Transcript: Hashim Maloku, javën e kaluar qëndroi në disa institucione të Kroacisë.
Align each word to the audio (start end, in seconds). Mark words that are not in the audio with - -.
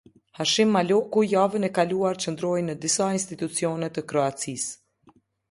Hashim 0.37 0.69
Maloku, 0.75 1.21
javën 1.33 1.67
e 1.67 1.69
kaluar 1.75 2.17
qëndroi 2.23 2.65
në 2.71 2.77
disa 2.87 3.11
institucione 3.19 3.93
të 3.99 4.07
Kroacisë. 4.15 5.15